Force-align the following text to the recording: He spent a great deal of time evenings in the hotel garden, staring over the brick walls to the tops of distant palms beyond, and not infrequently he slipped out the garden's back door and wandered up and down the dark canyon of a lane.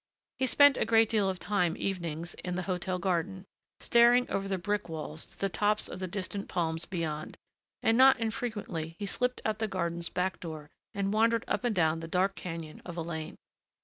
He 0.39 0.47
spent 0.47 0.77
a 0.77 0.85
great 0.85 1.09
deal 1.09 1.29
of 1.29 1.37
time 1.37 1.77
evenings 1.77 2.33
in 2.43 2.55
the 2.55 2.63
hotel 2.63 2.97
garden, 2.97 3.45
staring 3.79 4.27
over 4.31 4.47
the 4.47 4.57
brick 4.57 4.89
walls 4.89 5.27
to 5.27 5.37
the 5.39 5.47
tops 5.47 5.87
of 5.87 5.99
distant 6.09 6.47
palms 6.49 6.85
beyond, 6.85 7.37
and 7.83 7.99
not 7.99 8.19
infrequently 8.19 8.95
he 8.97 9.05
slipped 9.05 9.41
out 9.45 9.59
the 9.59 9.67
garden's 9.67 10.09
back 10.09 10.39
door 10.39 10.71
and 10.95 11.13
wandered 11.13 11.45
up 11.47 11.63
and 11.63 11.75
down 11.75 11.99
the 11.99 12.07
dark 12.07 12.33
canyon 12.33 12.81
of 12.83 12.97
a 12.97 13.03
lane. 13.03 13.37